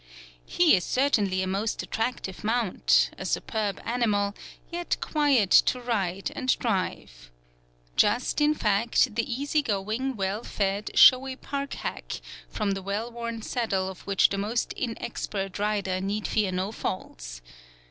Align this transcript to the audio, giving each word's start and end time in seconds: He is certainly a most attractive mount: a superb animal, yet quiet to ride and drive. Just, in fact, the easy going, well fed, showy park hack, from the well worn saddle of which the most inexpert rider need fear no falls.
He 0.47 0.75
is 0.75 0.83
certainly 0.83 1.43
a 1.43 1.47
most 1.47 1.83
attractive 1.83 2.43
mount: 2.43 3.11
a 3.19 3.23
superb 3.23 3.79
animal, 3.85 4.33
yet 4.71 4.97
quiet 4.99 5.51
to 5.51 5.79
ride 5.79 6.31
and 6.35 6.57
drive. 6.57 7.29
Just, 7.95 8.41
in 8.41 8.55
fact, 8.55 9.13
the 9.13 9.31
easy 9.31 9.61
going, 9.61 10.15
well 10.15 10.43
fed, 10.43 10.89
showy 10.95 11.35
park 11.35 11.73
hack, 11.75 12.19
from 12.49 12.71
the 12.71 12.81
well 12.81 13.11
worn 13.11 13.43
saddle 13.43 13.87
of 13.89 14.01
which 14.07 14.29
the 14.29 14.39
most 14.39 14.73
inexpert 14.75 15.59
rider 15.59 16.01
need 16.01 16.27
fear 16.27 16.51
no 16.51 16.71
falls. 16.71 17.43